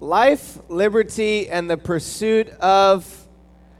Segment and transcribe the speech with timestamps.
[0.00, 3.28] Life, liberty, and the pursuit of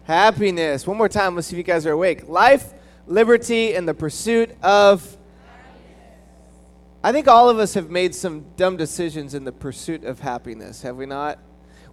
[0.05, 0.87] happiness.
[0.87, 2.29] One more time, let's see if you guys are awake.
[2.29, 2.73] Life,
[3.07, 5.17] liberty, and the pursuit of.
[7.05, 10.83] I think all of us have made some dumb decisions in the pursuit of happiness,
[10.83, 11.39] have we not?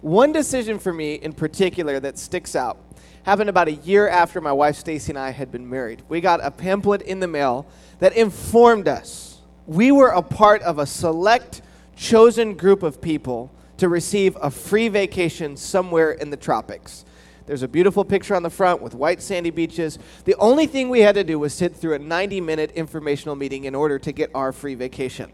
[0.00, 2.78] One decision for me in particular that sticks out
[3.22, 6.02] happened about a year after my wife Stacy and I had been married.
[6.08, 7.66] We got a pamphlet in the mail
[8.00, 9.34] that informed us
[9.66, 11.62] we were a part of a select
[11.96, 17.04] chosen group of people to receive a free vacation somewhere in the tropics.
[17.46, 19.98] There's a beautiful picture on the front with white sandy beaches.
[20.24, 23.64] The only thing we had to do was sit through a 90 minute informational meeting
[23.64, 25.30] in order to get our free vacation.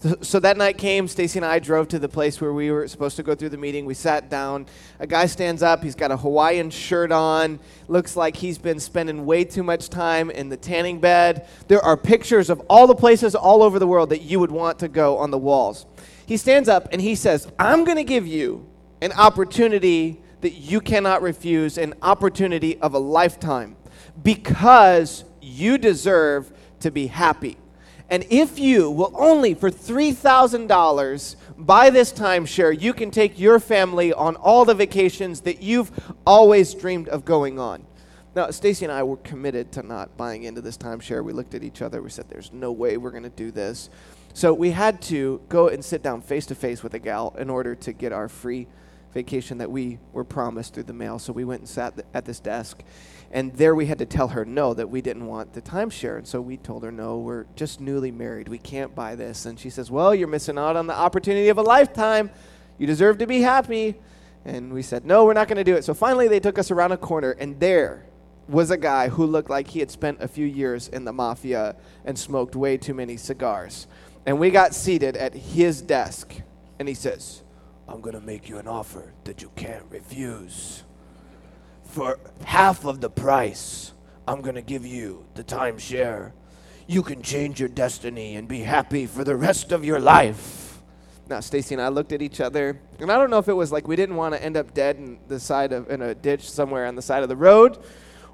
[0.00, 2.86] So, so that night came, Stacy and I drove to the place where we were
[2.86, 3.84] supposed to go through the meeting.
[3.84, 4.66] We sat down.
[5.00, 5.82] A guy stands up.
[5.82, 7.58] He's got a Hawaiian shirt on.
[7.88, 11.48] Looks like he's been spending way too much time in the tanning bed.
[11.66, 14.78] There are pictures of all the places all over the world that you would want
[14.78, 15.84] to go on the walls.
[16.28, 18.68] He stands up and he says, I'm going to give you
[19.00, 23.76] an opportunity that you cannot refuse, an opportunity of a lifetime,
[24.22, 27.56] because you deserve to be happy.
[28.10, 34.12] And if you will only for $3,000 buy this timeshare, you can take your family
[34.12, 35.90] on all the vacations that you've
[36.26, 37.86] always dreamed of going on.
[38.34, 41.24] Now, Stacy and I were committed to not buying into this timeshare.
[41.24, 42.02] We looked at each other.
[42.02, 43.88] We said, There's no way we're going to do this.
[44.38, 47.50] So we had to go and sit down face to face with a gal in
[47.50, 48.68] order to get our free
[49.12, 51.18] vacation that we were promised through the mail.
[51.18, 52.84] So we went and sat at this desk.
[53.32, 56.18] And there we had to tell her no, that we didn't want the timeshare.
[56.18, 58.46] And so we told her, no, we're just newly married.
[58.46, 59.44] We can't buy this.
[59.44, 62.30] And she says, well, you're missing out on the opportunity of a lifetime.
[62.78, 63.96] You deserve to be happy.
[64.44, 65.82] And we said, no, we're not going to do it.
[65.82, 68.04] So finally, they took us around a corner, and there
[68.48, 71.74] was a guy who looked like he had spent a few years in the mafia
[72.04, 73.88] and smoked way too many cigars.
[74.28, 76.34] And we got seated at his desk,
[76.78, 77.42] and he says,
[77.88, 80.84] I'm going to make you an offer that you can't refuse
[81.88, 83.94] for half of the price,
[84.26, 86.32] I'm going to give you the timeshare.
[86.86, 90.82] You can change your destiny and be happy for the rest of your life.
[91.30, 93.72] Now, Stacy and I looked at each other, and I don't know if it was
[93.72, 96.50] like we didn't want to end up dead in the side of in a ditch
[96.50, 97.78] somewhere on the side of the road,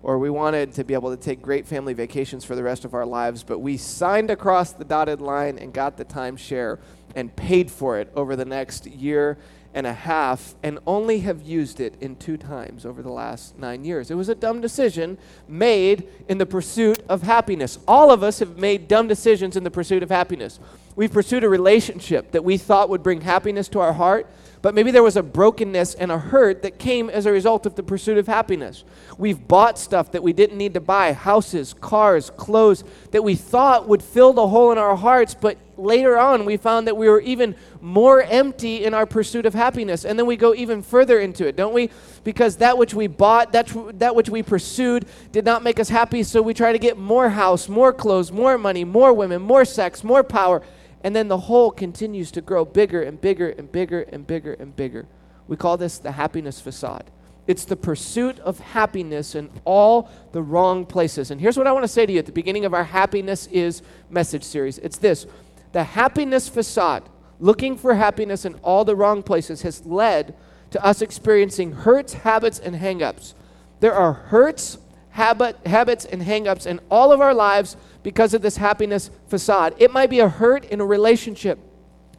[0.04, 2.92] or we wanted to be able to take great family vacations for the rest of
[2.92, 3.42] our lives.
[3.42, 6.78] But we signed across the dotted line and got the timeshare
[7.16, 9.38] and paid for it over the next year
[9.72, 13.82] and a half and only have used it in two times over the last nine
[13.82, 14.10] years.
[14.10, 15.16] It was a dumb decision
[15.48, 17.78] made in the pursuit of happiness.
[17.88, 20.60] All of us have made dumb decisions in the pursuit of happiness.
[20.96, 24.30] We've pursued a relationship that we thought would bring happiness to our heart,
[24.64, 27.74] but maybe there was a brokenness and a hurt that came as a result of
[27.74, 28.82] the pursuit of happiness.
[29.18, 33.86] We've bought stuff that we didn't need to buy houses, cars, clothes that we thought
[33.86, 37.20] would fill the hole in our hearts, but later on we found that we were
[37.20, 40.06] even more empty in our pursuit of happiness.
[40.06, 41.90] And then we go even further into it, don't we?
[42.22, 46.22] Because that which we bought, that, that which we pursued, did not make us happy,
[46.22, 50.02] so we try to get more house, more clothes, more money, more women, more sex,
[50.02, 50.62] more power.
[51.04, 54.74] And then the hole continues to grow bigger and bigger and bigger and bigger and
[54.74, 55.06] bigger.
[55.46, 57.10] We call this the happiness facade.
[57.46, 61.30] It's the pursuit of happiness in all the wrong places.
[61.30, 63.46] And here's what I want to say to you at the beginning of our Happiness
[63.48, 65.26] is message series it's this
[65.72, 67.02] the happiness facade,
[67.38, 70.34] looking for happiness in all the wrong places, has led
[70.70, 73.34] to us experiencing hurts, habits, and hangups.
[73.80, 74.78] There are hurts,
[75.14, 79.72] habit, habits, and hangups in all of our lives because of this happiness facade.
[79.78, 81.60] It might be a hurt in a relationship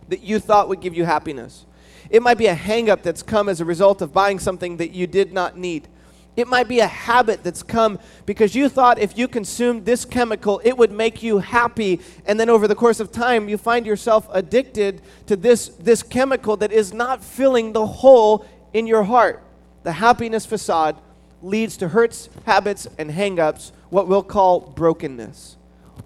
[0.07, 1.65] that you thought would give you happiness.
[2.09, 5.07] It might be a hangup that's come as a result of buying something that you
[5.07, 5.89] did not need.
[6.37, 10.61] It might be a habit that's come because you thought if you consumed this chemical,
[10.63, 11.99] it would make you happy.
[12.25, 16.55] And then over the course of time, you find yourself addicted to this, this chemical
[16.57, 19.43] that is not filling the hole in your heart.
[19.83, 20.95] The happiness facade
[21.41, 25.57] leads to hurts, habits, and hangups, what we'll call brokenness.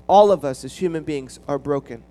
[0.07, 2.03] All of us as human beings are broken.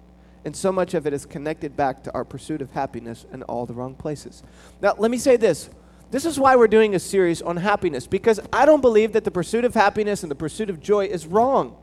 [0.44, 3.66] And so much of it is connected back to our pursuit of happiness in all
[3.66, 4.42] the wrong places.
[4.80, 5.68] Now, let me say this.
[6.10, 9.30] This is why we're doing a series on happiness, because I don't believe that the
[9.30, 11.76] pursuit of happiness and the pursuit of joy is wrong.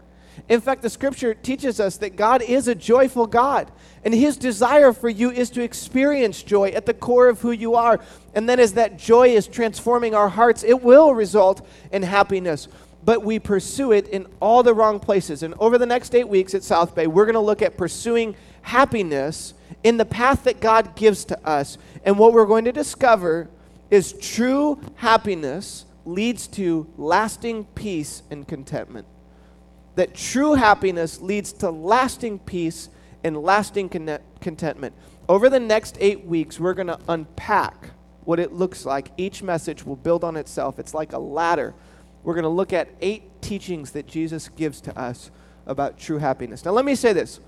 [0.50, 3.72] In fact, the scripture teaches us that God is a joyful God,
[4.04, 7.76] and his desire for you is to experience joy at the core of who you
[7.76, 8.00] are.
[8.34, 12.68] And then, as that joy is transforming our hearts, it will result in happiness
[13.06, 15.44] but we pursue it in all the wrong places.
[15.44, 18.36] And over the next eight weeks at South Bay, we're going to look at pursuing
[18.64, 19.54] happiness
[19.84, 21.78] in the path that God gives to us.
[22.04, 23.48] And what we're going to discover
[23.92, 29.06] is true happiness leads to lasting peace and contentment.
[29.96, 32.90] That true happiness leads to lasting peace
[33.24, 33.90] and lasting
[34.40, 34.94] contentment.
[35.28, 37.90] over the next eight weeks, we're going to unpack
[38.26, 39.12] what it looks like.
[39.18, 40.78] Each message will build on itself.
[40.78, 41.74] It's like a ladder.
[42.24, 45.32] We're going to look at eight teachings that Jesus gives to us
[45.66, 46.66] about true happiness.
[46.66, 47.40] Now, let me say this.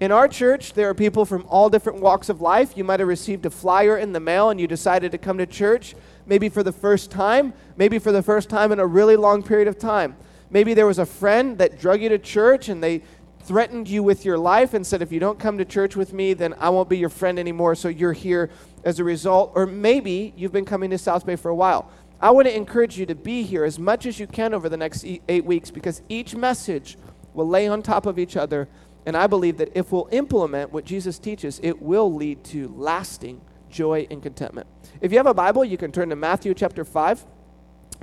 [0.00, 2.76] In our church, there are people from all different walks of life.
[2.76, 5.46] You might have received a flyer in the mail and you decided to come to
[5.46, 5.94] church,
[6.26, 9.68] maybe for the first time, maybe for the first time in a really long period
[9.68, 10.16] of time.
[10.52, 13.02] Maybe there was a friend that drug you to church and they
[13.40, 16.34] threatened you with your life and said, if you don't come to church with me,
[16.34, 18.50] then I won't be your friend anymore, so you're here
[18.84, 19.52] as a result.
[19.54, 21.90] Or maybe you've been coming to South Bay for a while.
[22.20, 24.76] I want to encourage you to be here as much as you can over the
[24.76, 26.96] next eight weeks because each message
[27.34, 28.68] will lay on top of each other.
[29.06, 33.40] And I believe that if we'll implement what Jesus teaches, it will lead to lasting
[33.68, 34.68] joy and contentment.
[35.00, 37.24] If you have a Bible, you can turn to Matthew chapter 5,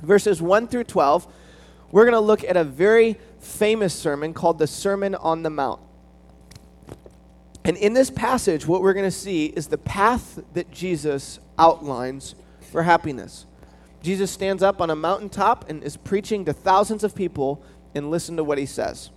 [0.02, 1.32] verses 1 through 12.
[1.92, 5.82] We're going to look at a very famous sermon called the Sermon on the Mount.
[7.66, 12.36] And in this passage, what we're going to see is the path that Jesus outlines
[12.72, 13.46] for happiness.
[14.02, 17.64] Jesus stands up on a mountaintop and is preaching to thousands of people,
[17.96, 19.10] and listen to what he says.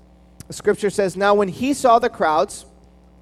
[0.49, 2.65] The scripture says, Now when he saw the crowds,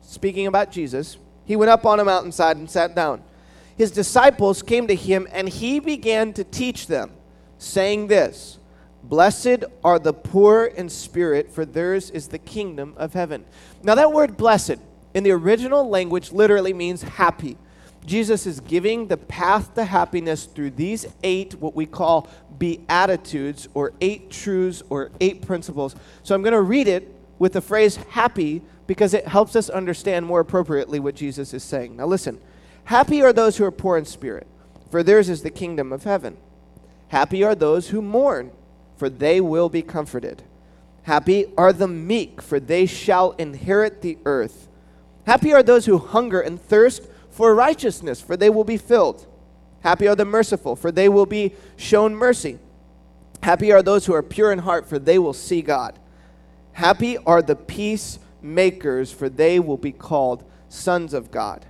[0.01, 3.23] speaking about Jesus, he went up on a mountainside and sat down.
[3.77, 7.11] His disciples came to him, and he began to teach them,
[7.59, 8.60] saying this
[9.03, 13.45] Blessed are the poor in spirit, for theirs is the kingdom of heaven.
[13.83, 14.77] Now, that word blessed
[15.15, 17.57] in the original language literally means happy.
[18.05, 23.93] Jesus is giving the path to happiness through these eight, what we call beatitudes, or
[24.01, 25.95] eight truths, or eight principles.
[26.23, 30.27] So I'm going to read it with the phrase happy because it helps us understand
[30.27, 31.97] more appropriately what Jesus is saying.
[31.97, 32.41] Now, listen
[32.85, 34.47] Happy are those who are poor in spirit,
[34.91, 36.37] for theirs is the kingdom of heaven.
[37.09, 38.51] Happy are those who mourn,
[39.01, 40.43] for they will be comforted.
[41.05, 44.69] Happy are the meek, for they shall inherit the earth.
[45.25, 49.27] Happy are those who hunger and thirst for righteousness, for they will be filled.
[49.81, 52.59] Happy are the merciful, for they will be shown mercy.
[53.43, 55.99] Happy are those who are pure in heart, for they will see God.
[56.73, 61.65] Happy are the peacemakers, for they will be called sons of God.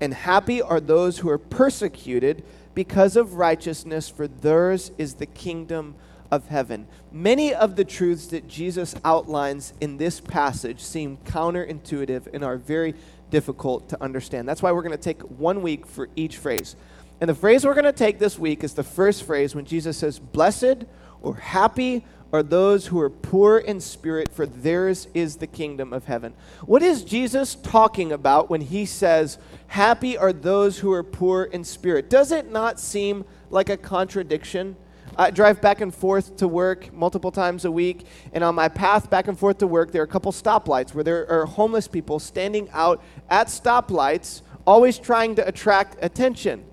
[0.00, 2.42] And happy are those who are persecuted
[2.72, 5.94] because of righteousness, for theirs is the kingdom
[6.30, 6.86] of heaven.
[7.12, 12.94] Many of the truths that Jesus outlines in this passage seem counterintuitive and are very
[13.30, 14.48] difficult to understand.
[14.48, 16.76] That's why we're going to take one week for each phrase.
[17.20, 19.98] And the phrase we're going to take this week is the first phrase when Jesus
[19.98, 20.84] says, Blessed
[21.22, 26.04] or happy are those who are poor in spirit, for theirs is the kingdom of
[26.04, 26.32] heaven.
[26.64, 31.64] What is Jesus talking about when he says, Happy are those who are poor in
[31.64, 32.08] spirit?
[32.08, 34.76] Does it not seem like a contradiction?
[35.16, 39.10] I drive back and forth to work multiple times a week, and on my path
[39.10, 42.18] back and forth to work, there are a couple stoplights where there are homeless people
[42.18, 46.64] standing out at stoplights, always trying to attract attention.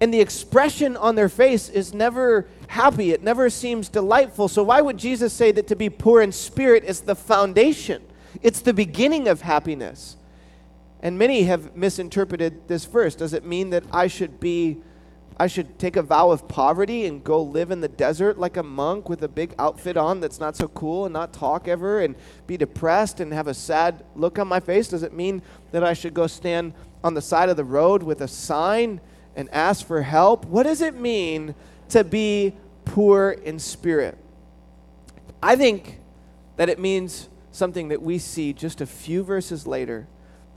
[0.00, 4.48] And the expression on their face is never happy, it never seems delightful.
[4.48, 8.02] So, why would Jesus say that to be poor in spirit is the foundation?
[8.42, 10.16] It's the beginning of happiness.
[11.02, 13.14] And many have misinterpreted this verse.
[13.14, 14.80] Does it mean that I should be
[15.38, 18.62] I should take a vow of poverty and go live in the desert like a
[18.62, 22.14] monk with a big outfit on that's not so cool and not talk ever and
[22.46, 24.88] be depressed and have a sad look on my face?
[24.88, 28.20] Does it mean that I should go stand on the side of the road with
[28.20, 29.00] a sign
[29.34, 30.44] and ask for help?
[30.44, 31.54] What does it mean
[31.88, 34.18] to be poor in spirit?
[35.42, 36.00] I think
[36.56, 40.06] that it means something that we see just a few verses later.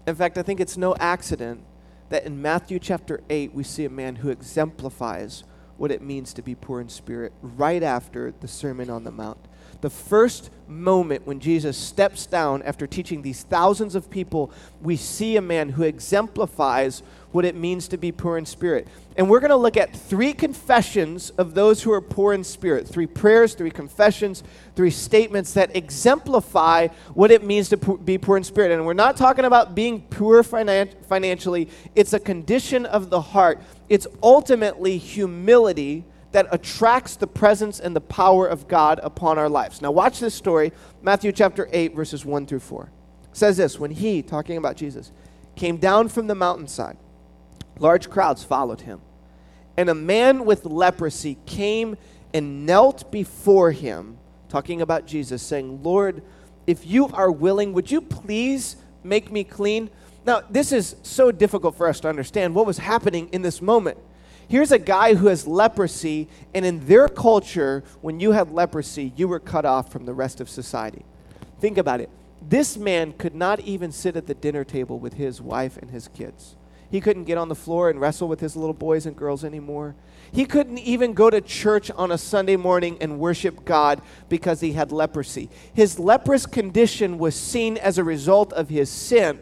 [0.05, 1.62] In fact, I think it's no accident
[2.10, 5.44] that in Matthew chapter 8, we see a man who exemplifies
[5.78, 9.48] what it means to be poor in spirit right after the Sermon on the Mount.
[9.82, 14.51] The first moment when Jesus steps down after teaching these thousands of people,
[14.82, 18.88] we see a man who exemplifies what it means to be poor in spirit.
[19.17, 22.88] And we're going to look at three confessions of those who are poor in spirit
[22.88, 24.44] three prayers, three confessions,
[24.75, 28.72] three statements that exemplify what it means to be poor in spirit.
[28.72, 33.62] And we're not talking about being poor finan- financially, it's a condition of the heart.
[33.89, 36.05] It's ultimately humility
[36.36, 39.82] that attracts the presence and the power of God upon our lives.
[39.82, 42.84] Now, watch this story Matthew chapter 8, verses 1 through 4.
[42.84, 45.13] It says this When he, talking about Jesus,
[45.56, 46.98] came down from the mountainside,
[47.80, 49.00] Large crowds followed him.
[49.77, 51.96] And a man with leprosy came
[52.34, 54.18] and knelt before him,
[54.50, 56.22] talking about Jesus, saying, Lord,
[56.68, 58.75] if you are willing, would you please
[59.06, 59.89] make me clean?
[60.25, 63.98] Now, this is so difficult for us to understand what was happening in this moment.
[64.48, 69.28] Here's a guy who has leprosy, and in their culture, when you had leprosy, you
[69.28, 71.04] were cut off from the rest of society.
[71.60, 72.10] Think about it.
[72.48, 76.08] This man could not even sit at the dinner table with his wife and his
[76.10, 76.56] kids.
[76.92, 79.96] He couldn't get on the floor and wrestle with his little boys and girls anymore.
[80.32, 84.74] He couldn't even go to church on a Sunday morning and worship God because he
[84.74, 85.50] had leprosy.
[85.74, 89.40] His leprous condition was seen as a result of his sin,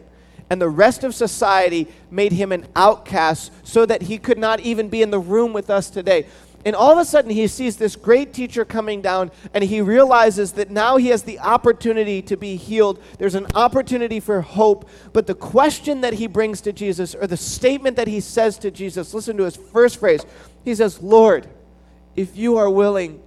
[0.50, 4.88] and the rest of society made him an outcast so that he could not even
[4.88, 6.26] be in the room with us today.
[6.66, 10.52] And all of a sudden, he sees this great teacher coming down, and he realizes
[10.52, 13.02] that now he has the opportunity to be healed.
[13.18, 14.88] There's an opportunity for hope.
[15.12, 18.70] But the question that he brings to Jesus, or the statement that he says to
[18.70, 20.24] Jesus, listen to his first phrase.
[20.64, 21.46] He says, Lord,
[22.16, 23.22] if you are willing,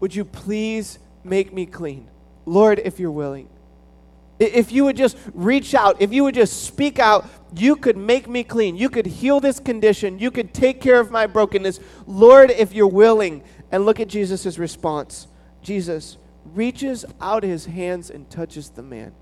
[0.00, 2.08] would you please make me clean?
[2.44, 3.48] Lord, if you're willing.
[4.38, 8.28] If you would just reach out, if you would just speak out, you could make
[8.28, 8.76] me clean.
[8.76, 10.18] You could heal this condition.
[10.18, 11.80] You could take care of my brokenness.
[12.06, 13.42] Lord, if you're willing.
[13.70, 15.28] And look at Jesus' response.
[15.62, 19.12] Jesus reaches out his hands and touches the man.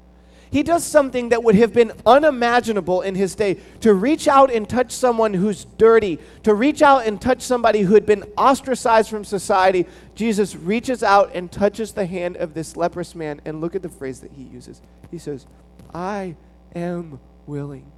[0.51, 4.69] He does something that would have been unimaginable in his day to reach out and
[4.69, 9.25] touch someone who's dirty, to reach out and touch somebody who had been ostracized from
[9.25, 9.87] society.
[10.17, 13.41] Jesus reaches out and touches the hand of this leprous man.
[13.45, 14.83] And look at the phrase that he uses.
[15.11, 15.47] He says,
[15.95, 16.35] I
[16.75, 17.91] am willing.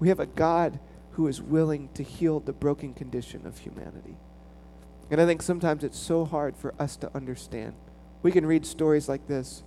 [0.00, 0.78] We have a God
[1.12, 4.16] who is willing to heal the broken condition of humanity.
[5.10, 7.74] And I think sometimes it's so hard for us to understand.
[8.22, 9.62] We can read stories like this.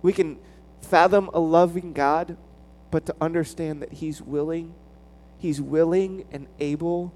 [0.00, 0.38] We can
[0.86, 2.36] fathom a loving God,
[2.90, 4.74] but to understand that He's willing,
[5.38, 7.12] He's willing and able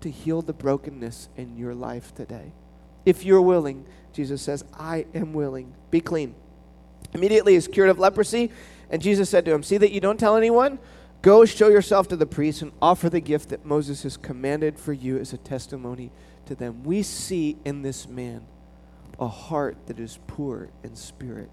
[0.00, 2.52] to heal the brokenness in your life today.
[3.04, 5.74] If you're willing, Jesus says, I am willing.
[5.90, 6.34] Be clean.
[7.12, 8.50] Immediately he's cured of leprosy,
[8.90, 10.78] and Jesus said to him, See that you don't tell anyone,
[11.22, 14.94] Go show yourself to the priest and offer the gift that Moses has commanded for
[14.94, 16.10] you as a testimony
[16.46, 16.82] to them.
[16.82, 18.46] We see in this man
[19.18, 21.50] a heart that is poor in spirit.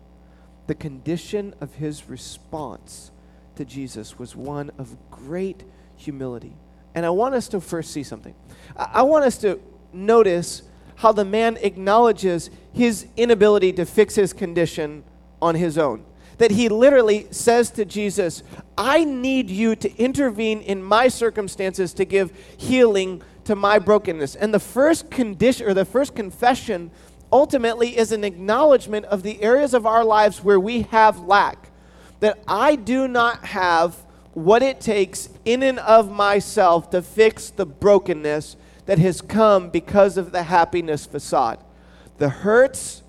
[0.67, 3.11] The condition of his response
[3.55, 5.63] to Jesus was one of great
[5.95, 6.55] humility.
[6.93, 8.35] And I want us to first see something.
[8.75, 9.59] I want us to
[9.93, 10.63] notice
[10.95, 15.03] how the man acknowledges his inability to fix his condition
[15.41, 16.03] on his own
[16.37, 18.43] that he literally says to Jesus,
[18.77, 24.35] I need you to intervene in my circumstances to give healing to my brokenness.
[24.35, 26.91] And the first condition or the first confession
[27.31, 31.69] ultimately is an acknowledgement of the areas of our lives where we have lack.
[32.19, 33.95] That I do not have
[34.33, 38.55] what it takes in and of myself to fix the brokenness
[38.85, 41.59] that has come because of the happiness facade.
[42.17, 43.03] The hurts,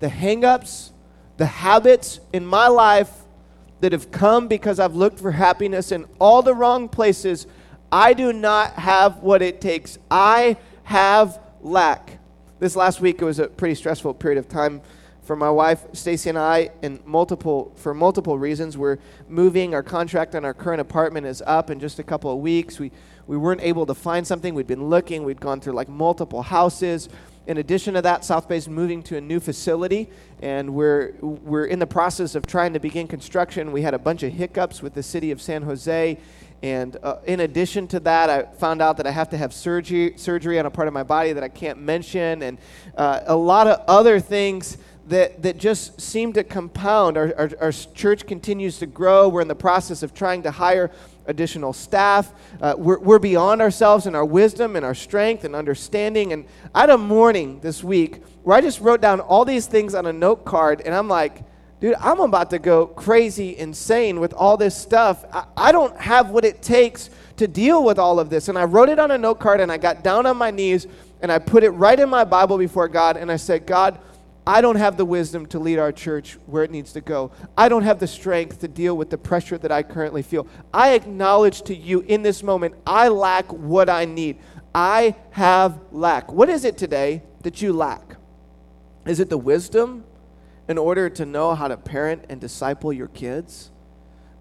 [0.00, 0.90] the hangups,
[1.36, 3.10] the habits in my life
[3.80, 7.46] that have come because I've looked for happiness in all the wrong places,
[7.90, 9.98] I do not have what it takes.
[10.10, 12.18] I have lack.
[12.64, 14.80] This last week it was a pretty stressful period of time
[15.20, 18.78] for my wife Stacy and I and multiple for multiple reasons.
[18.78, 18.96] We're
[19.28, 22.78] moving, our contract on our current apartment is up in just a couple of weeks.
[22.78, 22.90] We
[23.26, 24.54] we weren't able to find something.
[24.54, 27.10] We'd been looking, we'd gone through like multiple houses
[27.46, 30.08] in addition to that, South Bay is moving to a new facility,
[30.40, 33.70] and we're, we're in the process of trying to begin construction.
[33.70, 36.18] We had a bunch of hiccups with the city of San Jose.
[36.64, 40.14] And uh, in addition to that, I found out that I have to have surgery,
[40.16, 42.56] surgery on a part of my body that I can't mention, and
[42.96, 44.78] uh, a lot of other things
[45.08, 47.18] that, that just seem to compound.
[47.18, 49.28] Our, our, our church continues to grow.
[49.28, 50.90] We're in the process of trying to hire
[51.26, 52.32] additional staff.
[52.62, 56.32] Uh, we're, we're beyond ourselves in our wisdom and our strength and understanding.
[56.32, 59.94] And I had a morning this week where I just wrote down all these things
[59.94, 61.44] on a note card, and I'm like,
[61.80, 65.24] dude, I'm about to go crazy, insane with all this stuff.
[65.32, 68.48] I, I don't have what it takes to deal with all of this.
[68.48, 70.86] And I wrote it on a note card, and I got down on my knees,
[71.20, 73.98] and I put it right in my Bible before God, and I said, God,
[74.46, 77.32] I don't have the wisdom to lead our church where it needs to go.
[77.56, 80.46] I don't have the strength to deal with the pressure that I currently feel.
[80.72, 84.38] I acknowledge to you in this moment, I lack what I need.
[84.74, 86.30] I have lack.
[86.30, 88.16] What is it today that you lack?
[89.06, 90.04] Is it the wisdom
[90.68, 93.70] in order to know how to parent and disciple your kids?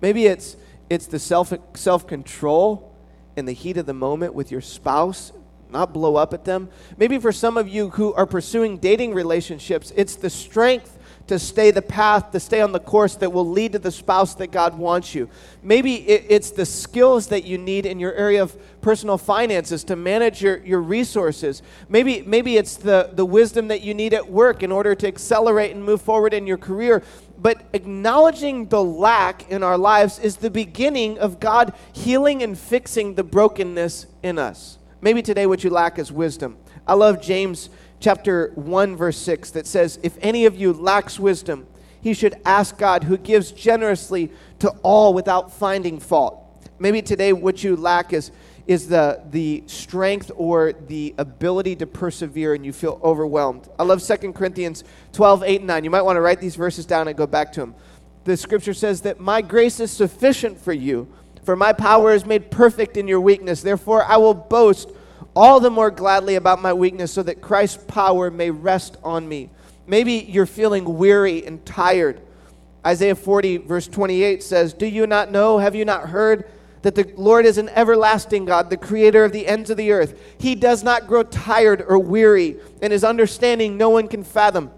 [0.02, 0.58] Maybe it's
[0.90, 2.96] it's the self self control
[3.36, 5.32] in the heat of the moment with your spouse
[5.74, 6.70] not blow up at them.
[6.98, 11.72] Maybe for some of you who are pursuing dating relationships, it's the strength to stay
[11.72, 14.78] the path, to stay on the course that will lead to the spouse that God
[14.78, 15.30] wants you.
[15.62, 20.42] Maybe it's the skills that you need in your area of personal finances to manage
[20.42, 21.62] your, your resources.
[21.88, 25.72] Maybe, maybe it's the, the wisdom that you need at work in order to accelerate
[25.72, 27.04] and move forward in your career.
[27.38, 33.16] But acknowledging the lack in our lives is the beginning of God healing and fixing
[33.16, 34.78] the brokenness in us.
[35.02, 36.58] Maybe today what you lack is wisdom.
[36.86, 37.70] I love James
[38.04, 41.66] chapter 1 verse 6 that says if any of you lacks wisdom,
[42.02, 44.30] he should ask God who gives generously
[44.60, 46.38] to all without finding fault.
[46.80, 48.32] Maybe today what you lack is,
[48.68, 53.70] is the, the strength or the ability to persevere and you feel overwhelmed.
[53.80, 54.84] I love 2 Corinthians
[55.14, 55.84] 12, 8, and 9.
[55.86, 57.74] You might want to write these verses down and go back to them.
[58.26, 61.08] The scripture says that my grace is sufficient for you,
[61.46, 63.62] for my power is made perfect in your weakness.
[63.62, 64.92] Therefore, I will boast
[65.36, 69.50] all the more gladly about my weakness so that Christ's power may rest on me.
[69.88, 72.22] Maybe you're feeling weary and tired.
[72.86, 75.58] Isaiah 40, verse 28 says, Do you not know?
[75.58, 76.46] Have you not heard?
[76.84, 80.20] that the Lord is an everlasting God, the creator of the ends of the earth.
[80.38, 84.70] He does not grow tired or weary, and his understanding no one can fathom.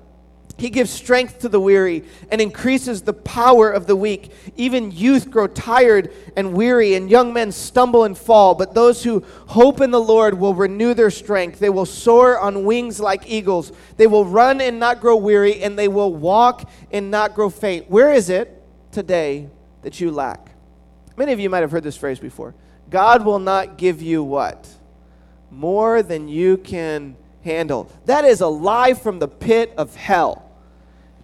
[0.57, 4.31] He gives strength to the weary and increases the power of the weak.
[4.55, 8.55] Even youth grow tired and weary, and young men stumble and fall.
[8.55, 11.59] But those who hope in the Lord will renew their strength.
[11.59, 13.73] They will soar on wings like eagles.
[13.97, 17.89] They will run and not grow weary, and they will walk and not grow faint.
[17.89, 19.49] Where is it today
[19.81, 20.51] that you lack?
[21.17, 22.55] Many of you might have heard this phrase before.
[22.89, 24.69] God will not give you what?
[25.51, 27.91] More than you can handle.
[28.05, 30.43] That is a lie from the pit of hell.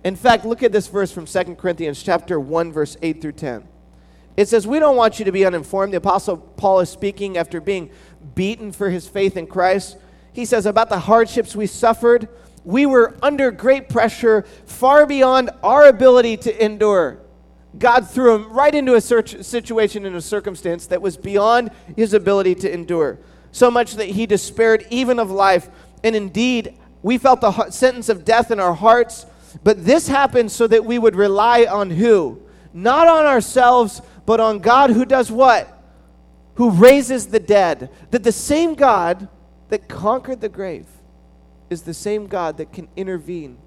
[0.04, 3.64] In fact, look at this verse from 2 Corinthians chapter 1 verse 8 through 10.
[4.38, 7.62] It says, "We don't want you to be uninformed." The apostle Paul is speaking after
[7.62, 7.90] being
[8.34, 9.98] beaten for his faith in Christ.
[10.34, 12.30] He says about the hardships we suffered,
[12.64, 17.18] we were under great pressure far beyond our ability to endure.
[17.78, 22.56] God threw him right into a situation and a circumstance that was beyond his ability
[22.56, 23.20] to endure.
[23.52, 25.70] So much that he despaired even of life.
[26.04, 29.26] And indeed, we felt the sentence of death in our hearts.
[29.64, 32.42] But this happened so that we would rely on who?
[32.74, 35.78] Not on ourselves, but on God who does what?
[36.56, 37.90] Who raises the dead.
[38.12, 39.28] That the same God
[39.70, 40.88] that conquered the grave
[41.70, 43.58] is the same God that can intervene.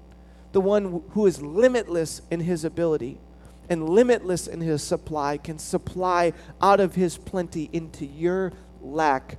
[0.51, 3.19] The one who is limitless in his ability
[3.69, 9.37] and limitless in his supply, can supply out of his plenty into your lack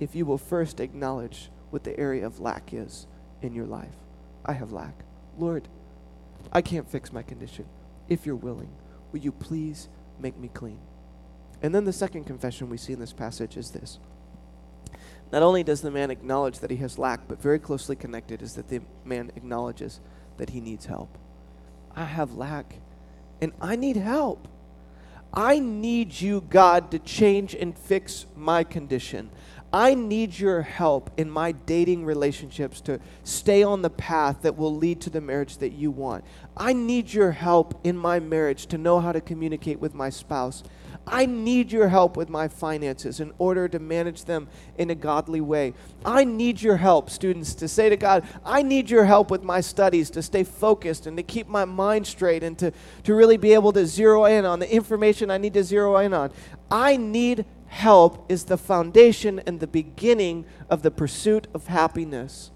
[0.00, 3.06] if you will first acknowledge what the area of lack is
[3.40, 3.94] in your life.
[4.44, 4.94] I have lack.
[5.38, 5.68] Lord,
[6.52, 7.66] I can't fix my condition.
[8.08, 8.70] If you're willing,
[9.12, 9.88] will you please
[10.20, 10.80] make me clean?
[11.62, 13.98] And then the second confession we see in this passage is this.
[15.32, 18.54] Not only does the man acknowledge that he has lack, but very closely connected is
[18.54, 20.00] that the man acknowledges
[20.36, 21.16] that he needs help.
[21.94, 22.74] I have lack
[23.40, 24.46] and I need help.
[25.34, 29.30] I need you, God, to change and fix my condition.
[29.72, 34.76] I need your help in my dating relationships to stay on the path that will
[34.76, 36.24] lead to the marriage that you want.
[36.54, 40.62] I need your help in my marriage to know how to communicate with my spouse.
[41.06, 45.40] I need your help with my finances in order to manage them in a godly
[45.40, 45.74] way.
[46.04, 49.60] I need your help, students, to say to God, I need your help with my
[49.60, 53.52] studies to stay focused and to keep my mind straight and to, to really be
[53.52, 56.30] able to zero in on the information I need to zero in on.
[56.70, 62.50] I need help is the foundation and the beginning of the pursuit of happiness,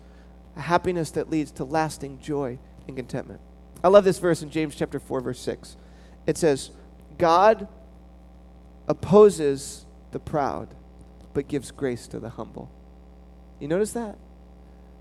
[0.56, 3.40] a happiness that leads to lasting joy and contentment.
[3.82, 5.76] I love this verse in James chapter 4 verse 6.
[6.26, 6.70] It says,
[7.18, 7.68] God
[8.88, 10.68] opposes the proud,
[11.35, 12.70] but gives grace to the humble.
[13.61, 14.16] You notice that?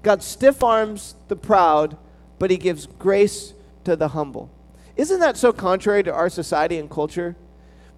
[0.04, 1.98] God stiff arms the proud,
[2.40, 4.50] but he gives grace to the humble.
[4.96, 7.36] Isn't that so contrary to our society and culture?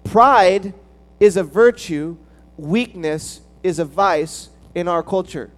[0.04, 0.74] Pride
[1.20, 2.16] is a virtue,
[2.56, 5.50] weakness is a vice in our culture.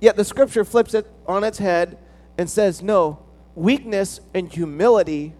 [0.00, 1.98] Yet the scripture flips it on its head
[2.38, 3.18] and says, no,
[3.54, 5.34] weakness and humility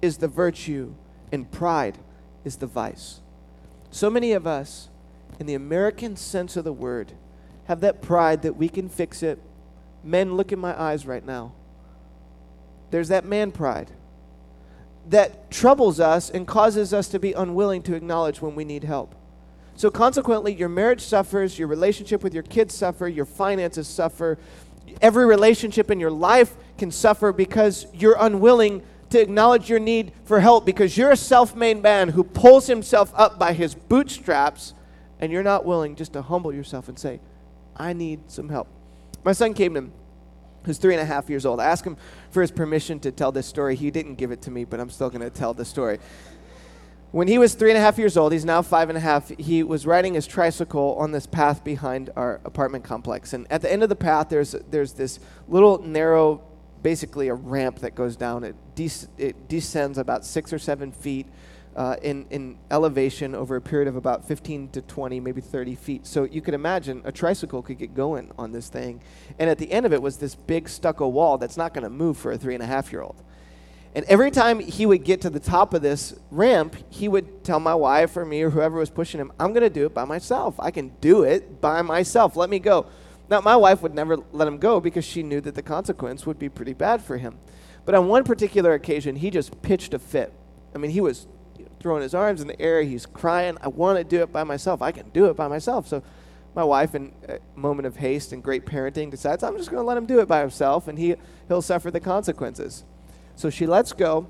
[0.00, 0.94] is the virtue,
[1.32, 1.98] and pride
[2.44, 3.20] is the vice.
[3.96, 4.90] So many of us,
[5.40, 7.14] in the American sense of the word,
[7.64, 9.40] have that pride that we can fix it.
[10.04, 11.54] Men, look in my eyes right now.
[12.90, 13.90] There's that man pride
[15.08, 19.14] that troubles us and causes us to be unwilling to acknowledge when we need help.
[19.76, 24.36] So, consequently, your marriage suffers, your relationship with your kids suffer, your finances suffer.
[25.00, 30.40] Every relationship in your life can suffer because you're unwilling to acknowledge your need for
[30.40, 34.74] help because you're a self made man who pulls himself up by his bootstraps
[35.18, 37.20] and you're not willing just to humble yourself and say,
[37.76, 38.68] I need some help.
[39.24, 39.92] My son came to him,
[40.64, 41.60] who's three and a half years old.
[41.60, 41.96] I asked him
[42.30, 43.76] for his permission to tell this story.
[43.76, 45.98] He didn't give it to me, but I'm still going to tell the story.
[47.12, 49.28] When he was three and a half years old, he's now five and a half,
[49.38, 53.32] he was riding his tricycle on this path behind our apartment complex.
[53.32, 56.42] And at the end of the path, there's, there's this little narrow
[56.86, 58.44] basically a ramp that goes down.
[58.44, 58.54] It,
[59.18, 61.26] it descends about six or seven feet
[61.74, 66.06] uh, in, in elevation over a period of about 15 to 20, maybe 30 feet.
[66.06, 69.00] So you could imagine a tricycle could get going on this thing.
[69.40, 71.90] And at the end of it was this big stucco wall that's not going to
[71.90, 73.20] move for a three and a half year old.
[73.96, 77.58] And every time he would get to the top of this ramp, he would tell
[77.58, 80.04] my wife or me or whoever was pushing him, I'm going to do it by
[80.04, 80.54] myself.
[80.60, 82.36] I can do it by myself.
[82.36, 82.86] Let me go.
[83.28, 86.38] Now, my wife would never let him go because she knew that the consequence would
[86.38, 87.38] be pretty bad for him.
[87.84, 90.32] But on one particular occasion, he just pitched a fit.
[90.74, 91.26] I mean, he was
[91.80, 92.82] throwing his arms in the air.
[92.82, 94.82] He's crying, I want to do it by myself.
[94.82, 95.88] I can do it by myself.
[95.88, 96.02] So
[96.54, 99.86] my wife, in a moment of haste and great parenting, decides, I'm just going to
[99.86, 101.14] let him do it by himself, and he,
[101.48, 102.84] he'll suffer the consequences.
[103.34, 104.28] So she lets go.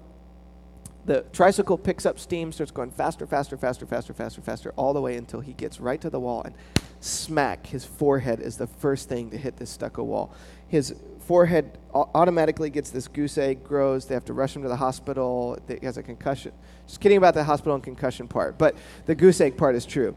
[1.05, 5.01] The tricycle picks up steam, starts going faster, faster, faster, faster, faster, faster, all the
[5.01, 6.55] way until he gets right to the wall and
[7.01, 10.35] smack, his forehead is the first thing to hit this stucco wall.
[10.69, 14.07] His forehead automatically gets this goose egg, grows.
[14.07, 15.59] They have to rush him to the hospital.
[15.69, 16.53] He has a concussion.
[16.87, 20.17] Just kidding about the hospital and concussion part, but the goose egg part is true.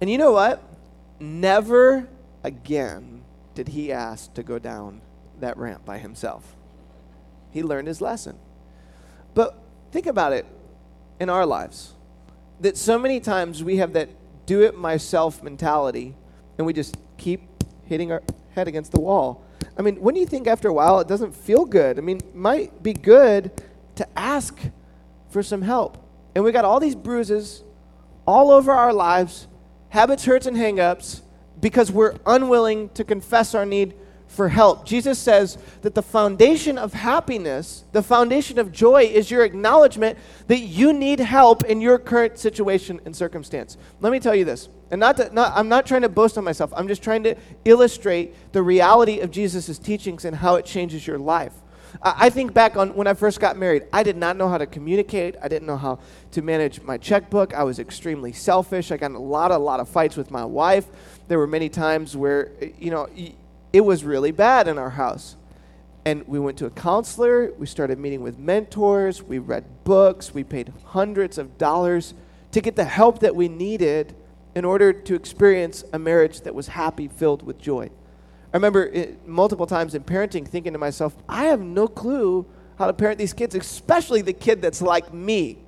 [0.00, 0.62] And you know what?
[1.18, 2.08] Never
[2.44, 3.22] again
[3.54, 5.00] did he ask to go down
[5.40, 6.54] that ramp by himself.
[7.50, 8.38] He learned his lesson.
[9.34, 9.58] But
[9.92, 10.46] think about it
[11.18, 11.94] in our lives
[12.60, 14.10] that so many times we have that
[14.46, 16.14] do it myself mentality
[16.56, 17.42] and we just keep
[17.84, 18.22] hitting our
[18.54, 19.44] head against the wall.
[19.78, 21.98] I mean, when do you think after a while it doesn't feel good?
[21.98, 23.50] I mean, might be good
[23.96, 24.58] to ask
[25.28, 25.98] for some help.
[26.34, 27.62] And we got all these bruises
[28.26, 29.48] all over our lives,
[29.90, 31.22] habits, hurts, and hangups
[31.60, 33.94] because we're unwilling to confess our need
[34.26, 34.84] for help.
[34.84, 40.58] Jesus says that the foundation of happiness, the foundation of joy, is your acknowledgement that
[40.58, 43.76] you need help in your current situation and circumstance.
[44.00, 46.44] Let me tell you this, and not, to, not I'm not trying to boast on
[46.44, 46.72] myself.
[46.76, 47.34] I'm just trying to
[47.64, 51.52] illustrate the reality of Jesus' teachings and how it changes your life.
[52.02, 54.66] I think back on when I first got married, I did not know how to
[54.66, 55.36] communicate.
[55.40, 55.98] I didn't know how
[56.32, 57.54] to manage my checkbook.
[57.54, 58.90] I was extremely selfish.
[58.90, 60.86] I got a lot, a lot of fights with my wife.
[61.28, 63.08] There were many times where, you know,
[63.76, 65.36] it was really bad in our house.
[66.06, 70.44] And we went to a counselor, we started meeting with mentors, we read books, we
[70.44, 72.14] paid hundreds of dollars
[72.52, 74.14] to get the help that we needed
[74.54, 77.90] in order to experience a marriage that was happy, filled with joy.
[78.54, 82.46] I remember it, multiple times in parenting thinking to myself, I have no clue
[82.78, 85.58] how to parent these kids, especially the kid that's like me.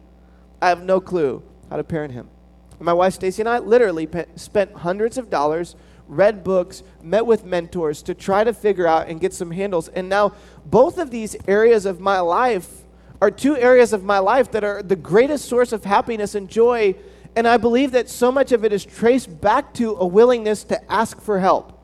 [0.63, 2.31] I have no clue how to parent him.
[2.71, 5.77] And my wife Stacy and I literally pe- spent hundreds of dollars
[6.09, 9.89] read books, met with mentors to try to figure out and get some handles.
[9.89, 10.33] And now,
[10.65, 12.85] both of these areas of my life
[13.21, 16.95] are two areas of my life that are the greatest source of happiness and joy.
[17.37, 20.93] And I believe that so much of it is traced back to a willingness to
[20.93, 21.75] ask for help.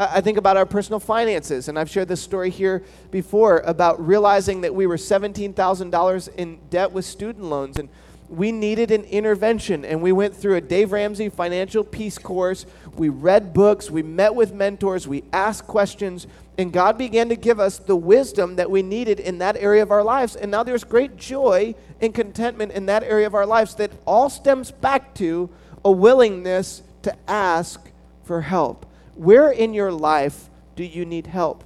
[0.00, 4.60] I think about our personal finances, and I've shared this story here before about realizing
[4.60, 7.78] that we were $17,000 in debt with student loans.
[7.78, 7.88] And
[8.28, 12.66] we needed an intervention, and we went through a Dave Ramsey financial peace course.
[12.94, 16.26] We read books, we met with mentors, we asked questions,
[16.58, 19.90] and God began to give us the wisdom that we needed in that area of
[19.90, 20.36] our lives.
[20.36, 24.28] And now there's great joy and contentment in that area of our lives that all
[24.28, 25.48] stems back to
[25.84, 27.90] a willingness to ask
[28.24, 28.84] for help.
[29.14, 31.64] Where in your life do you need help?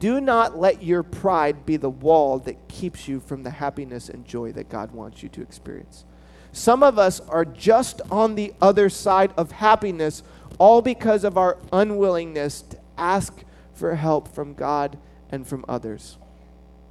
[0.00, 4.24] Do not let your pride be the wall that keeps you from the happiness and
[4.24, 6.06] joy that God wants you to experience.
[6.52, 10.22] Some of us are just on the other side of happiness,
[10.58, 14.98] all because of our unwillingness to ask for help from God
[15.30, 16.16] and from others.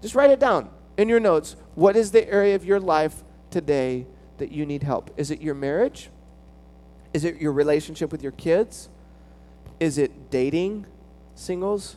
[0.01, 1.55] Just write it down in your notes.
[1.73, 4.05] What is the area of your life today
[4.37, 5.09] that you need help?
[5.17, 6.09] Is it your marriage?
[7.11, 8.87] Is it your relationship with your kids?
[9.79, 10.85] Is it dating
[11.33, 11.95] singles?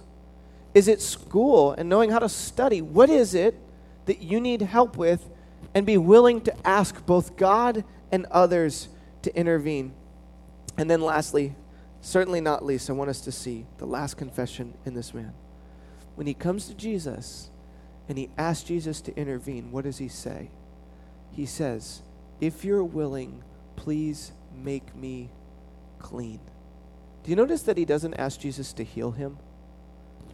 [0.74, 2.80] Is it school and knowing how to study?
[2.80, 3.58] What is it
[4.06, 5.28] that you need help with
[5.74, 8.88] and be willing to ask both God and others
[9.22, 9.92] to intervene?
[10.78, 11.54] And then, lastly,
[12.00, 15.34] certainly not least, I want us to see the last confession in this man.
[16.14, 17.50] When he comes to Jesus
[18.08, 20.50] and he asks Jesus to intervene, what does he say?
[21.32, 22.02] He says,
[22.40, 23.42] If you're willing,
[23.76, 25.30] please make me
[25.98, 26.40] clean.
[27.22, 29.38] Do you notice that he doesn't ask Jesus to heal him?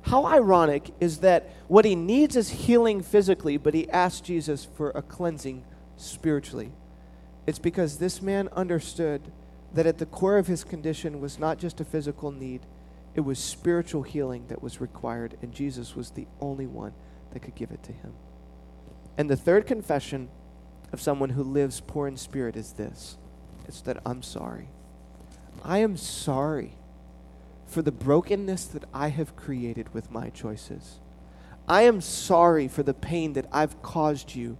[0.02, 4.90] How ironic is that what he needs is healing physically, but he asks Jesus for
[4.90, 5.64] a cleansing
[5.96, 6.72] spiritually.
[7.46, 9.32] It's because this man understood
[9.74, 12.62] that at the core of his condition was not just a physical need,
[13.14, 16.94] it was spiritual healing that was required, and Jesus was the only one
[17.32, 18.12] that could give it to him.
[19.16, 20.28] And the third confession
[20.92, 23.18] of someone who lives poor in spirit is this
[23.66, 24.68] it's that I'm sorry.
[25.64, 26.74] I am sorry
[27.68, 30.98] for the brokenness that I have created with my choices.
[31.68, 34.56] I am sorry for the pain that I've caused you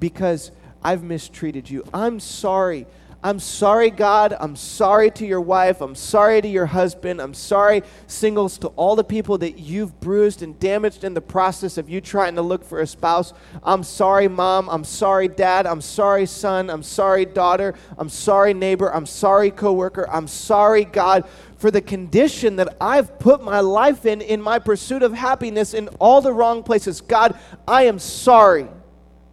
[0.00, 0.50] because
[0.82, 1.84] I've mistreated you.
[1.92, 2.86] I'm sorry.
[3.20, 4.36] I'm sorry, God.
[4.38, 5.80] I'm sorry to your wife.
[5.80, 7.20] I'm sorry to your husband.
[7.20, 11.78] I'm sorry, singles, to all the people that you've bruised and damaged in the process
[11.78, 13.32] of you trying to look for a spouse.
[13.64, 14.68] I'm sorry, mom.
[14.68, 15.66] I'm sorry, dad.
[15.66, 16.70] I'm sorry, son.
[16.70, 17.74] I'm sorry, daughter.
[17.98, 18.94] I'm sorry, neighbor.
[18.94, 20.08] I'm sorry, coworker.
[20.08, 25.02] I'm sorry, God, for the condition that I've put my life in in my pursuit
[25.02, 27.00] of happiness in all the wrong places.
[27.00, 28.68] God, I am sorry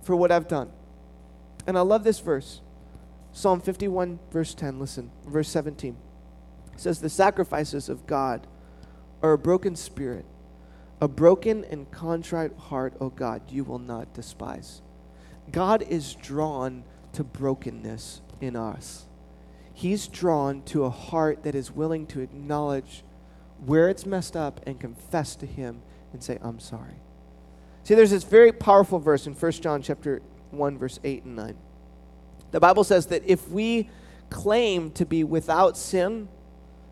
[0.01, 0.71] for what I've done.
[1.67, 2.61] And I love this verse.
[3.31, 5.95] Psalm 51, verse 10, listen, verse 17.
[6.73, 8.47] It says, The sacrifices of God
[9.21, 10.25] are a broken spirit,
[11.01, 14.81] a broken and contrite heart, O God, you will not despise.
[15.51, 16.83] God is drawn
[17.13, 19.05] to brokenness in us.
[19.75, 23.03] He's drawn to a heart that is willing to acknowledge
[23.65, 25.81] where it's messed up and confess to Him
[26.13, 26.95] and say, I'm sorry.
[27.83, 31.57] See, there's this very powerful verse in 1 John chapter 1, verse 8 and 9.
[32.51, 33.89] The Bible says that if we
[34.29, 36.29] claim to be without sin,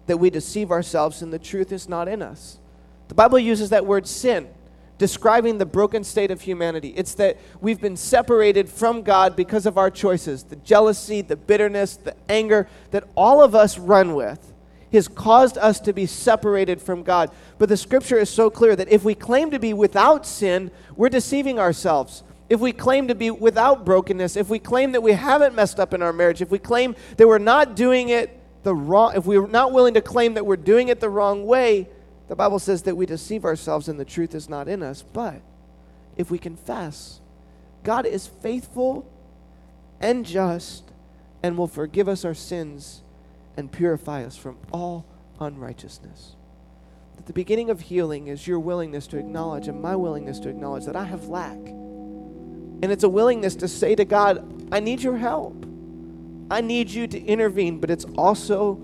[0.07, 2.59] that we deceive ourselves and the truth is not in us.
[3.07, 4.49] The Bible uses that word sin,
[4.97, 6.93] describing the broken state of humanity.
[6.95, 11.97] It's that we've been separated from God because of our choices, the jealousy, the bitterness,
[11.97, 14.53] the anger that all of us run with
[14.91, 17.31] has caused us to be separated from God.
[17.57, 21.09] But the scripture is so clear that if we claim to be without sin, we're
[21.09, 25.55] deceiving ourselves if we claim to be without brokenness, if we claim that we haven't
[25.55, 29.13] messed up in our marriage, if we claim that we're not doing it the wrong,
[29.15, 31.89] if we're not willing to claim that we're doing it the wrong way,
[32.27, 35.01] the Bible says that we deceive ourselves and the truth is not in us.
[35.01, 35.41] But
[36.17, 37.19] if we confess,
[37.83, 39.09] God is faithful
[39.99, 40.91] and just
[41.41, 43.01] and will forgive us our sins
[43.57, 45.05] and purify us from all
[45.39, 46.35] unrighteousness.
[47.17, 50.85] That the beginning of healing is your willingness to acknowledge and my willingness to acknowledge
[50.85, 51.59] that I have lack
[52.83, 55.65] and it's a willingness to say to God, I need your help.
[56.51, 57.79] I need you to intervene.
[57.79, 58.75] But it's also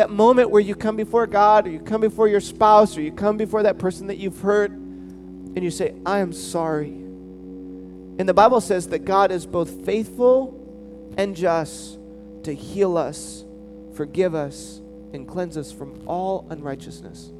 [0.00, 3.12] that moment where you come before God, or you come before your spouse, or you
[3.12, 6.88] come before that person that you've hurt, and you say, I am sorry.
[6.88, 10.56] And the Bible says that God is both faithful
[11.18, 11.98] and just
[12.44, 13.44] to heal us,
[13.92, 14.80] forgive us,
[15.12, 17.30] and cleanse us from all unrighteousness.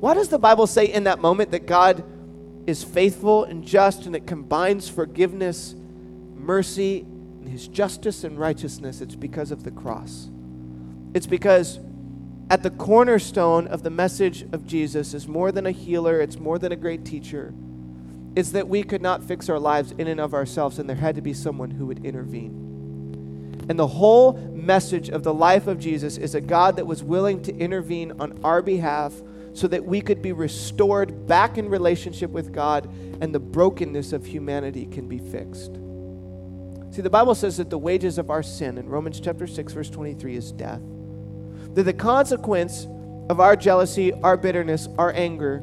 [0.00, 2.02] Why does the Bible say in that moment that God
[2.66, 5.74] is faithful and just, and it combines forgiveness,
[6.38, 10.30] mercy, and his justice and righteousness, it's because of the cross.
[11.14, 11.78] It's because
[12.50, 16.58] at the cornerstone of the message of Jesus is more than a healer, it's more
[16.58, 17.54] than a great teacher.
[18.34, 21.16] It's that we could not fix our lives in and of ourselves, and there had
[21.16, 23.66] to be someone who would intervene.
[23.68, 27.42] And the whole message of the life of Jesus is a God that was willing
[27.42, 29.12] to intervene on our behalf
[29.54, 34.24] so that we could be restored back in relationship with God and the brokenness of
[34.26, 35.74] humanity can be fixed.
[36.94, 39.90] See, the Bible says that the wages of our sin in Romans chapter 6 verse
[39.90, 40.80] 23 is death.
[41.74, 42.86] That the consequence
[43.30, 45.62] of our jealousy, our bitterness, our anger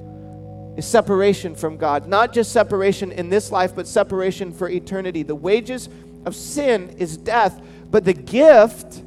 [0.78, 2.08] is separation from God.
[2.08, 5.24] Not just separation in this life, but separation for eternity.
[5.24, 5.90] The wages
[6.26, 9.04] of sin is death, but the gift,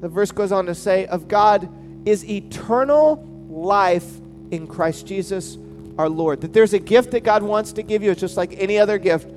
[0.00, 1.68] the verse goes on to say, of God
[2.08, 5.58] is eternal life in Christ Jesus
[5.98, 6.40] our Lord.
[6.40, 8.10] That there's a gift that God wants to give you.
[8.10, 9.28] It's just like any other gift.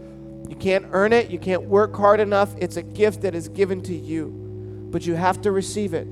[0.50, 2.54] You can't earn it, you can't work hard enough.
[2.58, 4.28] It's a gift that is given to you,
[4.92, 6.08] but you have to receive it.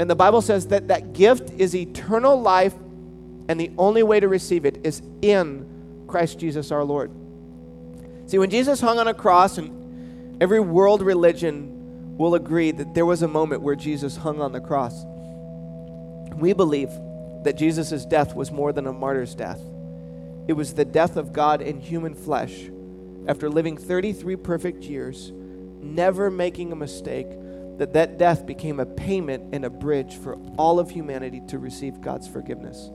[0.00, 2.74] And the Bible says that that gift is eternal life,
[3.48, 7.10] and the only way to receive it is in Christ Jesus our Lord.
[8.26, 13.06] See, when Jesus hung on a cross, and every world religion will agree that there
[13.06, 15.04] was a moment where Jesus hung on the cross.
[16.36, 16.90] We believe
[17.44, 19.60] that Jesus' death was more than a martyr's death.
[20.48, 22.70] It was the death of God in human flesh
[23.26, 25.32] after living 33 perfect years,
[25.80, 27.28] never making a mistake,
[27.82, 32.00] that that death became a payment and a bridge for all of humanity to receive
[32.00, 32.92] God's forgiveness.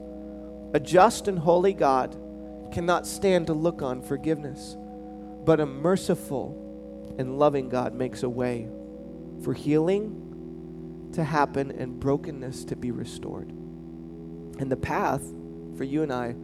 [0.72, 2.16] A just and holy God
[2.72, 4.78] cannot stand to look on forgiveness,
[5.44, 8.66] but a merciful and loving God makes a way
[9.42, 13.50] for healing to happen and brokenness to be restored.
[13.50, 15.22] And the path
[15.76, 16.34] for you and I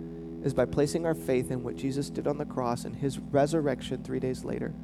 [0.45, 4.05] is by placing our faith in what Jesus did on the cross and his resurrection
[4.05, 4.75] three days later.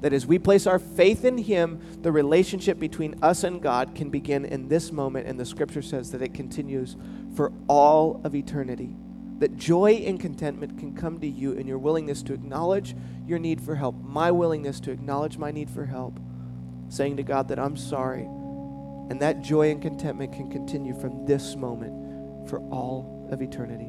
[0.00, 4.10] That as we place our faith in him, the relationship between us and God can
[4.10, 6.96] begin in this moment, and the scripture says that it continues
[7.34, 8.94] for all of eternity.
[9.38, 12.94] That joy and contentment can come to you in your willingness to acknowledge
[13.26, 16.18] your need for help, my willingness to acknowledge my need for help,
[16.88, 18.24] saying to God that I'm sorry.
[19.08, 23.88] And that joy and contentment can continue from this moment for all of eternity.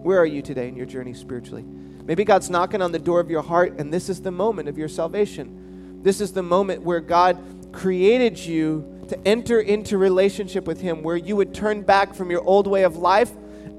[0.00, 1.64] Where are you today in your journey spiritually?
[2.04, 4.76] Maybe God's knocking on the door of your heart, and this is the moment of
[4.76, 6.00] your salvation.
[6.02, 7.38] This is the moment where God
[7.72, 12.42] created you to enter into relationship with Him where you would turn back from your
[12.42, 13.30] old way of life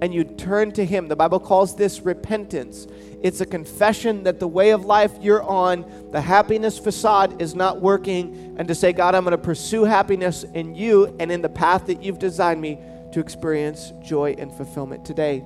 [0.02, 1.08] and you turn to Him.
[1.08, 2.88] The Bible calls this repentance.
[3.22, 7.82] It's a confession that the way of life you're on, the happiness facade, is not
[7.82, 11.50] working, and to say, God, I'm going to pursue happiness in you and in the
[11.50, 12.80] path that you've designed me
[13.14, 15.06] to experience joy and fulfillment.
[15.06, 15.44] Today,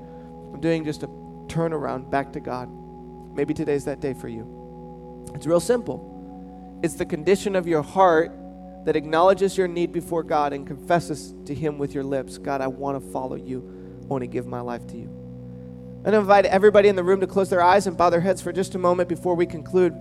[0.53, 1.07] I'm doing just a
[1.47, 2.69] turnaround back to God.
[3.35, 5.31] Maybe today's that day for you.
[5.33, 6.79] It's real simple.
[6.83, 8.31] It's the condition of your heart
[8.85, 12.67] that acknowledges your need before God and confesses to Him with your lips God, I
[12.67, 13.99] want to follow you.
[14.01, 15.13] I want to give my life to you.
[16.05, 18.41] And I invite everybody in the room to close their eyes and bow their heads
[18.41, 19.93] for just a moment before we conclude.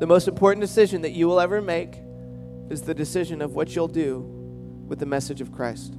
[0.00, 2.00] The most important decision that you will ever make
[2.68, 4.18] is the decision of what you'll do
[4.88, 5.94] with the message of Christ.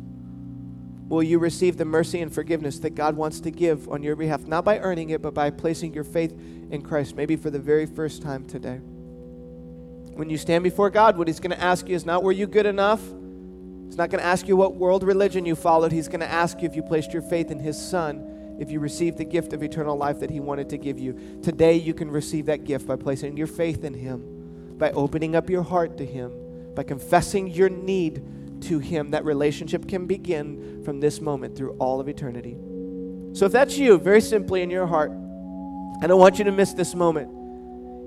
[1.09, 4.45] Will you receive the mercy and forgiveness that God wants to give on your behalf,
[4.45, 6.31] not by earning it, but by placing your faith
[6.69, 8.81] in Christ, maybe for the very first time today?
[10.17, 12.45] When you stand before God, what He's going to ask you is not were you
[12.45, 13.01] good enough?
[13.85, 15.93] He's not going to ask you what world religion you followed.
[15.93, 18.81] He's going to ask you if you placed your faith in His Son, if you
[18.81, 21.39] received the gift of eternal life that He wanted to give you.
[21.41, 25.49] Today, you can receive that gift by placing your faith in Him, by opening up
[25.49, 26.33] your heart to Him,
[26.75, 28.21] by confessing your need
[28.63, 29.11] to Him.
[29.11, 32.57] That relationship can begin from this moment through all of eternity.
[33.33, 35.11] So, if that's you, very simply in your heart,
[36.01, 37.31] I don't want you to miss this moment.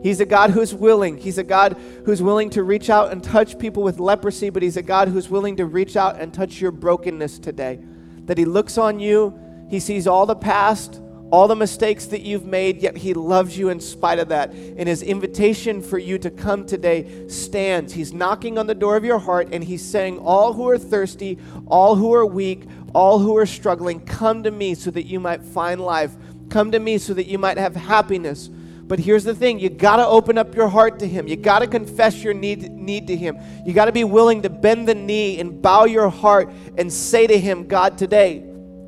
[0.02, 1.18] He's a God who's willing.
[1.18, 4.76] He's a God who's willing to reach out and touch people with leprosy, but He's
[4.76, 7.78] a God who's willing to reach out and touch your brokenness today.
[8.24, 12.44] That He looks on you, He sees all the past, all the mistakes that you've
[12.44, 14.50] made, yet He loves you in spite of that.
[14.52, 17.92] And His invitation for you to come today stands.
[17.92, 21.38] He's knocking on the door of your heart and He's saying, All who are thirsty,
[21.66, 22.64] all who are weak,
[22.94, 26.12] all who are struggling, come to me so that you might find life.
[26.48, 28.50] Come to me so that you might have happiness
[28.90, 31.28] but here's the thing you got to open up your heart to Him.
[31.28, 33.38] You got to confess your need, need to Him.
[33.64, 37.28] You got to be willing to bend the knee and bow your heart and say
[37.28, 38.38] to Him, God, today,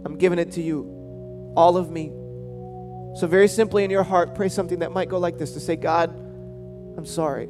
[0.04, 2.12] I'm giving it to you, all of me.
[3.14, 5.76] So, very simply in your heart, pray something that might go like this to say,
[5.76, 6.10] God,
[6.96, 7.48] I'm sorry.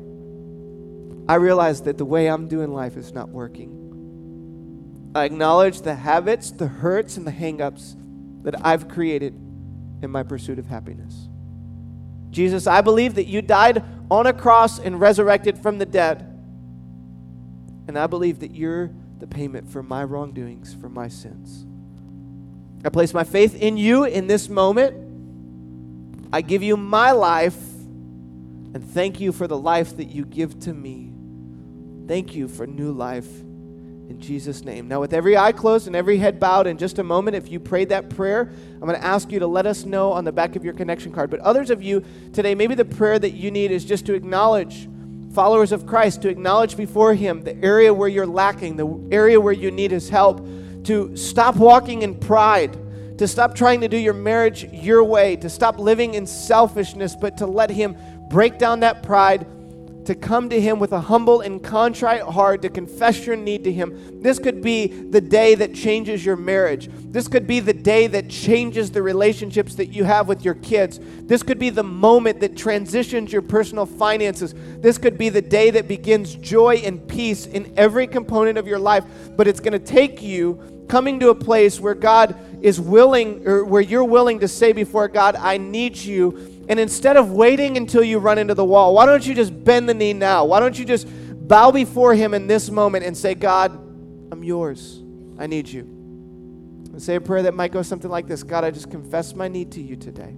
[1.29, 5.11] I realize that the way I'm doing life is not working.
[5.14, 7.96] I acknowledge the habits, the hurts, and the hangups
[8.44, 9.35] that I've created
[10.03, 11.29] in my pursuit of happiness.
[12.31, 16.22] Jesus, I believe that you died on a cross and resurrected from the dead.
[17.87, 21.66] And I believe that you're the payment for my wrongdoings, for my sins.
[22.85, 24.96] I place my faith in you in this moment.
[26.33, 27.57] I give you my life
[28.75, 31.12] and thank you for the life that you give to me.
[32.09, 33.29] Thank you for new life
[34.09, 34.88] in Jesus' name.
[34.88, 37.61] Now, with every eye closed and every head bowed, in just a moment, if you
[37.61, 40.57] prayed that prayer, I'm going to ask you to let us know on the back
[40.57, 41.31] of your connection card.
[41.31, 44.88] But others of you today, maybe the prayer that you need is just to acknowledge
[45.33, 49.53] followers of Christ, to acknowledge before Him the area where you're lacking, the area where
[49.53, 50.47] you need His help,
[50.85, 52.77] to stop walking in pride.
[53.18, 57.37] To stop trying to do your marriage your way, to stop living in selfishness, but
[57.38, 57.96] to let Him
[58.29, 59.46] break down that pride
[60.05, 63.72] to come to Him with a humble and contrite heart, to confess your need to
[63.72, 64.20] Him.
[64.22, 66.88] This could be the day that changes your marriage.
[66.92, 70.98] This could be the day that changes the relationships that you have with your kids.
[71.03, 74.55] This could be the moment that transitions your personal finances.
[74.79, 78.79] This could be the day that begins joy and peace in every component of your
[78.79, 79.05] life.
[79.37, 83.64] But it's going to take you coming to a place where God is willing, or
[83.64, 88.05] where you're willing to say before God, I need you and instead of waiting until
[88.05, 90.44] you run into the wall, why don't you just bend the knee now?
[90.44, 91.09] Why don't you just
[91.48, 93.72] bow before Him in this moment and say, God,
[94.33, 95.01] I'm yours.
[95.38, 95.83] I need you.
[95.83, 99.48] And say a prayer that might go something like this God, I just confess my
[99.48, 100.35] need to you today.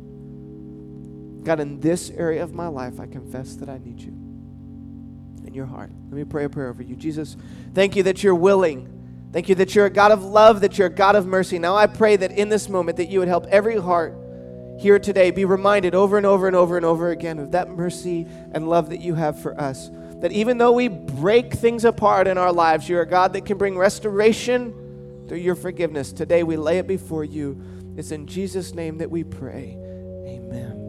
[1.45, 4.13] God, in this area of my life, I confess that I need you
[5.47, 5.91] in your heart.
[6.09, 6.97] Let me pray a prayer over you.
[6.97, 7.37] Jesus,
[7.75, 8.94] thank you that you're willing.
[9.35, 11.59] Thank you that you're a God of love, that you're a God of mercy.
[11.59, 14.16] Now I pray that in this moment that you would help every heart
[14.79, 18.29] here today be reminded over and over and over and over again of that mercy
[18.53, 19.90] and love that you have for us.
[20.20, 23.59] That even though we break things apart in our lives, you're a God that can
[23.59, 26.12] bring restoration through your forgiveness.
[26.12, 27.61] Today we lay it before you.
[27.97, 29.77] It's in Jesus' name that we pray.
[30.29, 30.84] Amen.